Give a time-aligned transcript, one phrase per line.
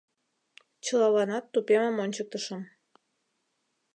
[0.85, 2.61] Чылаланат тупемым ончыктышым.